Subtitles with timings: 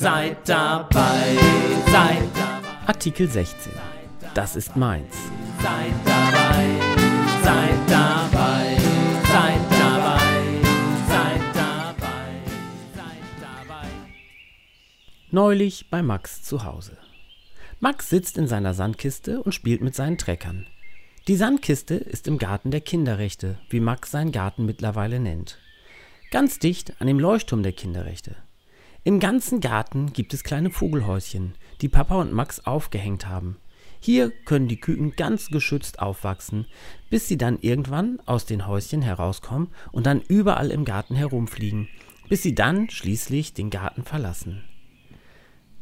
[0.00, 1.36] Seid dabei,
[1.92, 2.86] seid dabei.
[2.86, 3.70] Artikel 16.
[4.32, 5.14] Das ist meins.
[5.62, 6.68] Seid dabei,
[7.44, 8.78] seid dabei,
[9.24, 10.20] seid dabei,
[11.06, 12.32] seid dabei,
[12.96, 13.88] seid dabei.
[15.32, 16.96] Neulich bei Max zu Hause.
[17.78, 20.66] Max sitzt in seiner Sandkiste und spielt mit seinen Treckern.
[21.28, 25.58] Die Sandkiste ist im Garten der Kinderrechte, wie Max seinen Garten mittlerweile nennt.
[26.30, 28.36] Ganz dicht an dem Leuchtturm der Kinderrechte.
[29.02, 33.56] Im ganzen Garten gibt es kleine Vogelhäuschen, die Papa und Max aufgehängt haben.
[33.98, 36.66] Hier können die Küken ganz geschützt aufwachsen,
[37.08, 41.88] bis sie dann irgendwann aus den Häuschen herauskommen und dann überall im Garten herumfliegen,
[42.28, 44.64] bis sie dann schließlich den Garten verlassen.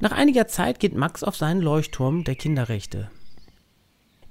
[0.00, 3.12] Nach einiger Zeit geht Max auf seinen Leuchtturm der Kinderrechte.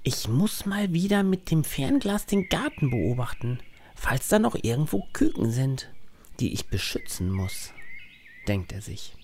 [0.04, 3.59] Ich muss mal wieder mit dem Fernglas den Garten beobachten,
[3.95, 5.89] falls da noch irgendwo Küken sind,
[6.42, 7.73] die ich beschützen muss
[8.47, 9.16] denkt er sich.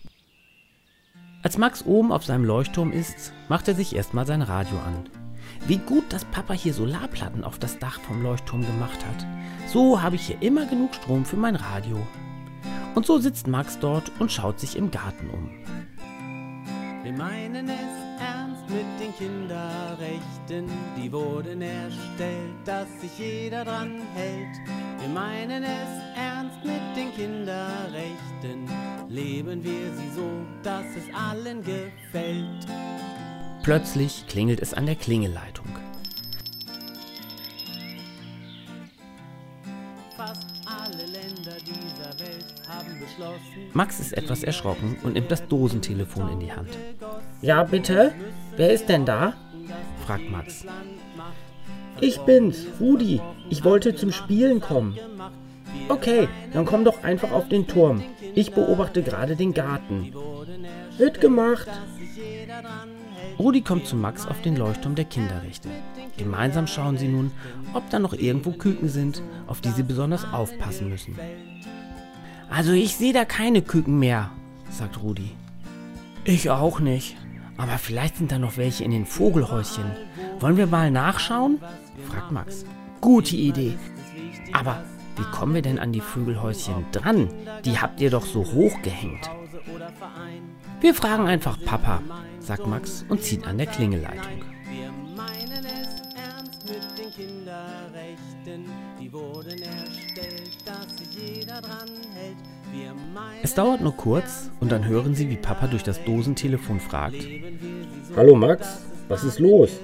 [1.42, 5.10] Als Max oben auf seinem Leuchtturm ist, macht er sich erstmal sein Radio an.
[5.68, 9.26] Wie gut, dass Papa hier Solarplatten auf das Dach vom Leuchtturm gemacht hat.
[9.68, 12.06] So habe ich hier immer genug Strom für mein Radio.
[12.96, 15.50] Und so sitzt Max dort und schaut sich im Garten um.
[17.04, 24.79] Wir meinen es ernst mit den Kinderrechten, die wurden erstellt, dass sich jeder dran hält.
[25.00, 28.68] Wir meinen es ernst mit den Kinderrechten,
[29.08, 30.30] leben wir sie so,
[30.62, 32.68] dass es allen gefällt.
[33.64, 35.68] Plötzlich klingelt es an der Klingelleitung.
[40.18, 43.70] Fast alle Länder dieser Welt haben beschlossen.
[43.72, 46.78] Max ist etwas erschrocken und nimmt das Dosentelefon in die Hand.
[47.42, 48.14] Ja, bitte?
[48.58, 49.34] Wer ist denn da?
[50.06, 50.66] fragt Max.
[52.02, 53.22] Ich bin's, Rudi.
[53.50, 54.98] Ich wollte zum Spielen kommen.
[55.88, 58.04] Okay, dann komm doch einfach auf den Turm.
[58.36, 60.14] Ich beobachte gerade den Garten.
[60.98, 61.68] Wird gemacht.
[63.38, 65.70] Rudi kommt zu Max auf den Leuchtturm der Kinderrechte.
[66.18, 67.32] Gemeinsam schauen sie nun,
[67.74, 71.18] ob da noch irgendwo Küken sind, auf die sie besonders aufpassen müssen.
[72.50, 74.32] Also ich sehe da keine Küken mehr,
[74.70, 75.32] sagt Rudi.
[76.26, 77.16] Ich auch nicht.
[77.60, 79.92] Aber vielleicht sind da noch welche in den Vogelhäuschen.
[80.40, 81.60] Wollen wir mal nachschauen?
[82.10, 82.66] fragt Max.
[83.02, 83.78] Gute Idee.
[84.54, 84.84] Aber
[85.18, 87.30] wie kommen wir denn an die Vögelhäuschen dran?
[87.66, 89.30] Die habt ihr doch so hoch gehängt.
[90.80, 92.02] Wir fragen einfach Papa,
[92.40, 94.42] sagt Max und zieht an der Klingeleitung.
[94.70, 98.72] Wir meinen es ernst mit den Kinderrechten,
[99.02, 102.38] die wurden erstellt, dass sich jeder dran hält.
[103.42, 107.26] Es dauert nur kurz und dann hören sie, wie Papa durch das Dosentelefon fragt.
[108.16, 109.80] Hallo Max, was ist los?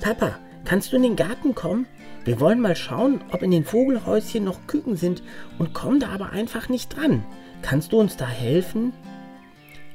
[0.00, 1.86] Papa, kannst du in den Garten kommen?
[2.24, 5.22] Wir wollen mal schauen, ob in den Vogelhäuschen noch Küken sind
[5.58, 7.24] und kommen da aber einfach nicht dran.
[7.62, 8.92] Kannst du uns da helfen?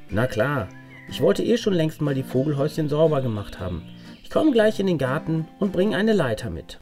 [0.09, 0.69] Na klar,
[1.09, 3.84] ich wollte eh schon längst mal die Vogelhäuschen sauber gemacht haben.
[4.24, 6.80] Ich komme gleich in den Garten und bringe eine Leiter mit.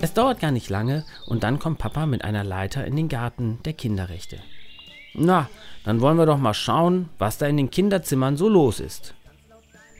[0.00, 3.58] Es dauert gar nicht lange und dann kommt Papa mit einer Leiter in den Garten
[3.64, 4.38] der Kinderrechte.
[5.14, 5.48] Na,
[5.84, 9.14] dann wollen wir doch mal schauen, was da in den Kinderzimmern so los ist.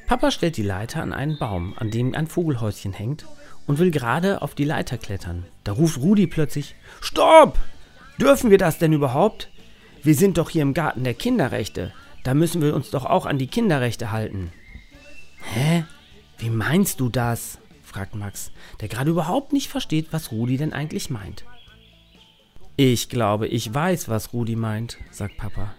[0.06, 3.26] Papa stellt die Leiter an einen Baum, an dem ein Vogelhäuschen hängt,
[3.66, 5.44] und will gerade auf die Leiter klettern.
[5.64, 7.58] Da ruft Rudi plötzlich: Stopp!
[8.19, 9.50] Dürfen wir das denn überhaupt?
[10.03, 11.92] Wir sind doch hier im Garten der Kinderrechte.
[12.25, 14.52] Da müssen wir uns doch auch an die Kinderrechte halten.
[15.43, 15.84] Hä?
[16.38, 17.58] Wie meinst du das?
[17.88, 21.44] Fragt Max, der gerade überhaupt nicht versteht, was Rudi denn eigentlich meint.
[22.76, 25.75] Ich glaube, ich weiß, was Rudi meint, sagt Papa.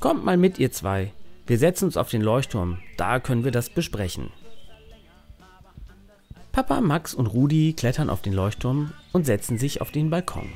[0.00, 1.12] Kommt mal mit, ihr zwei.
[1.46, 2.78] Wir setzen uns auf den Leuchtturm.
[2.96, 4.30] Da können wir das besprechen.
[6.50, 10.48] Papa, Max und Rudi klettern auf den Leuchtturm und setzen sich auf den Balkon.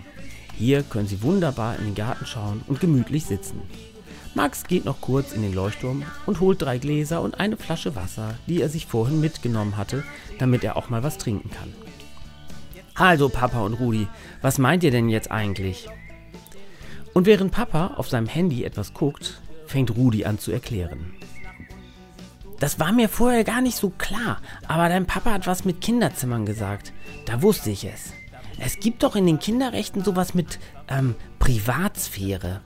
[0.56, 3.60] Hier können sie wunderbar in den Garten schauen und gemütlich sitzen.
[4.34, 8.34] Max geht noch kurz in den Leuchtturm und holt drei Gläser und eine Flasche Wasser,
[8.46, 10.04] die er sich vorhin mitgenommen hatte,
[10.38, 11.74] damit er auch mal was trinken kann.
[12.94, 14.06] Also, Papa und Rudi,
[14.40, 15.88] was meint ihr denn jetzt eigentlich?
[17.12, 21.14] Und während Papa auf seinem Handy etwas guckt, fängt Rudi an zu erklären.
[22.60, 26.44] Das war mir vorher gar nicht so klar, aber dein Papa hat was mit Kinderzimmern
[26.44, 26.92] gesagt.
[27.24, 28.12] Da wusste ich es.
[28.58, 32.60] Es gibt doch in den Kinderrechten sowas mit ähm, Privatsphäre.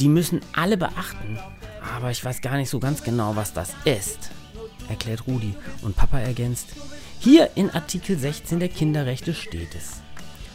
[0.00, 1.38] Die müssen alle beachten.
[1.96, 4.30] Aber ich weiß gar nicht so ganz genau, was das ist,
[4.88, 5.54] erklärt Rudi.
[5.82, 6.68] Und Papa ergänzt,
[7.18, 10.00] hier in Artikel 16 der Kinderrechte steht es.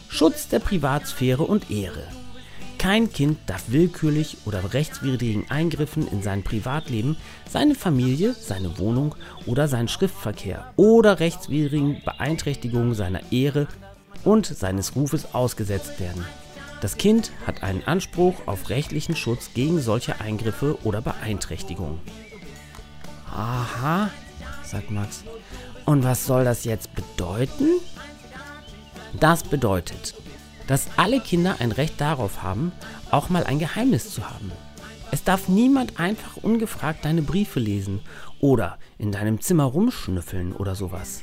[0.08, 2.04] Schutz der Privatsphäre und Ehre.
[2.78, 7.16] Kein Kind darf willkürlich oder rechtswidrigen Eingriffen in sein Privatleben,
[7.50, 9.14] seine Familie, seine Wohnung
[9.46, 13.66] oder seinen Schriftverkehr oder rechtswidrigen Beeinträchtigungen seiner Ehre
[14.24, 16.24] und seines Rufes ausgesetzt werden.
[16.80, 22.00] Das Kind hat einen Anspruch auf rechtlichen Schutz gegen solche Eingriffe oder Beeinträchtigungen.
[23.30, 24.10] Aha,
[24.62, 25.24] sagt Max.
[25.84, 27.80] Und was soll das jetzt bedeuten?
[29.18, 30.14] Das bedeutet,
[30.66, 32.72] dass alle Kinder ein Recht darauf haben,
[33.10, 34.52] auch mal ein Geheimnis zu haben.
[35.12, 38.00] Es darf niemand einfach ungefragt deine Briefe lesen
[38.40, 41.22] oder in deinem Zimmer rumschnüffeln oder sowas.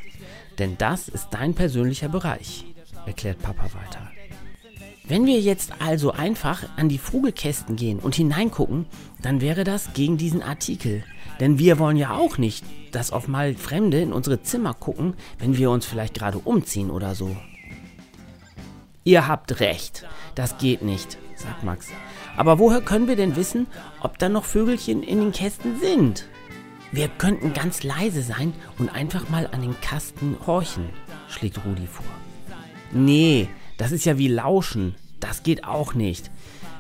[0.58, 2.66] Denn das ist dein persönlicher Bereich,
[3.06, 4.10] erklärt Papa weiter.
[5.06, 8.86] Wenn wir jetzt also einfach an die Vogelkästen gehen und hineingucken,
[9.22, 11.04] dann wäre das gegen diesen Artikel.
[11.42, 12.64] Denn wir wollen ja auch nicht,
[12.94, 17.16] dass auf mal Fremde in unsere Zimmer gucken, wenn wir uns vielleicht gerade umziehen oder
[17.16, 17.36] so.
[19.04, 20.06] Ihr habt recht,
[20.36, 21.90] das geht nicht, sagt Max.
[22.38, 23.68] Aber woher können wir denn wissen,
[24.00, 26.28] ob da noch Vögelchen in den Kästen sind?
[26.94, 30.90] Wir könnten ganz leise sein und einfach mal an den Kasten horchen,
[31.28, 32.06] schlägt Rudi vor.
[32.94, 34.96] Nee, das ist ja wie Lauschen.
[35.20, 36.30] Das geht auch nicht.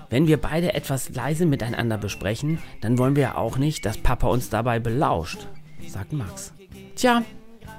[0.10, 4.28] Wenn wir beide etwas leise miteinander besprechen, dann wollen wir ja auch nicht, dass Papa
[4.28, 5.48] uns dabei belauscht,
[5.88, 6.54] sagt Max.
[6.96, 7.24] Tja,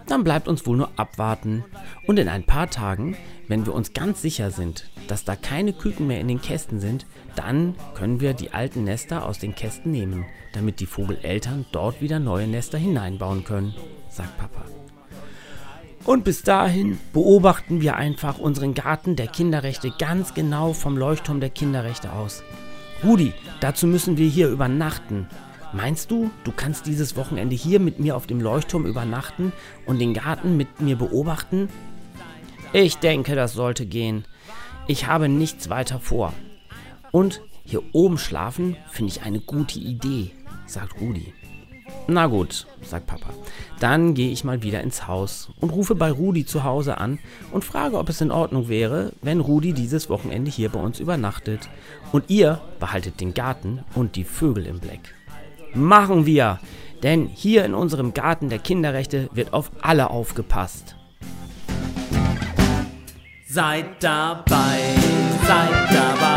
[0.07, 1.65] dann bleibt uns wohl nur abwarten.
[2.07, 3.17] Und in ein paar Tagen,
[3.49, 7.07] wenn wir uns ganz sicher sind, dass da keine Küken mehr in den Kästen sind,
[7.37, 12.19] dann können wir die alten Nester aus den Kästen nehmen, damit die Vogeleltern dort wieder
[12.19, 13.75] neue Nester hineinbauen können,
[14.09, 14.65] sagt Papa.
[16.05, 21.49] Und bis dahin beobachten wir einfach unseren Garten der Kinderrechte ganz genau vom Leuchtturm der
[21.49, 22.43] Kinderrechte aus.
[23.03, 25.27] Rudi, dazu müssen wir hier übernachten.
[25.73, 29.53] Meinst du, du kannst dieses Wochenende hier mit mir auf dem Leuchtturm übernachten
[29.87, 31.69] und den Garten mit mir beobachten?
[32.73, 34.25] Ich denke, das sollte gehen.
[34.87, 36.35] Ich habe nichts weiter vor.
[37.13, 40.33] Und hier oben schlafen finde ich eine gute Idee,
[40.67, 41.33] sagt Rudi.
[42.07, 43.31] Na gut, sagt Papa.
[43.81, 47.19] Dann gehe ich mal wieder ins Haus und rufe bei Rudi zu Hause an
[47.51, 51.69] und frage, ob es in Ordnung wäre, wenn Rudi dieses Wochenende hier bei uns übernachtet.
[52.13, 55.15] Und ihr behaltet den Garten und die Vögel im Blick.
[55.75, 56.61] Machen wir!
[57.03, 60.97] Denn hier in unserem Garten der Kinderrechte wird auf alle aufgepasst.
[63.47, 64.97] Seid dabei,
[65.47, 66.34] seid dabei,